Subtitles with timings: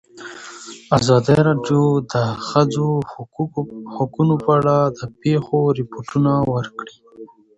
[0.97, 2.15] ازادي راډیو د د
[2.47, 2.89] ښځو
[3.95, 6.95] حقونه په اړه د پېښو رپوټونه ورکړي.